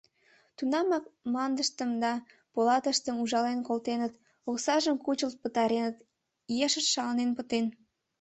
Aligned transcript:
Тунамак 0.57 1.05
мландыштым 1.31 1.89
да 2.03 2.11
полатыштым 2.53 3.15
ужален 3.23 3.59
колтеныт, 3.67 4.13
оксажым 4.49 4.95
кучылт 5.05 5.35
пытареныт; 5.41 5.95
ешышт 6.65 6.89
шаланен 6.93 7.31
пытен. 7.37 7.65